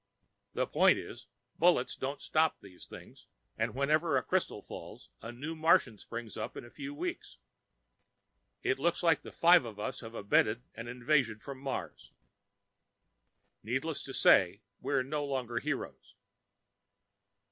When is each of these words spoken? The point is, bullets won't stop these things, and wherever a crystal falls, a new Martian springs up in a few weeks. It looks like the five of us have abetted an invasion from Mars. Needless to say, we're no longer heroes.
The 0.55 0.65
point 0.65 0.97
is, 0.97 1.27
bullets 1.59 1.95
won't 2.01 2.21
stop 2.23 2.59
these 2.59 2.87
things, 2.87 3.27
and 3.55 3.75
wherever 3.75 4.17
a 4.17 4.23
crystal 4.23 4.63
falls, 4.63 5.09
a 5.21 5.31
new 5.31 5.55
Martian 5.55 5.99
springs 5.99 6.35
up 6.37 6.57
in 6.57 6.65
a 6.65 6.71
few 6.71 6.91
weeks. 6.95 7.37
It 8.63 8.79
looks 8.79 9.03
like 9.03 9.21
the 9.21 9.31
five 9.31 9.63
of 9.63 9.79
us 9.79 9.99
have 9.99 10.15
abetted 10.15 10.63
an 10.73 10.87
invasion 10.87 11.37
from 11.37 11.59
Mars. 11.59 12.13
Needless 13.61 14.01
to 14.05 14.13
say, 14.15 14.63
we're 14.79 15.03
no 15.03 15.23
longer 15.23 15.59
heroes. 15.59 16.15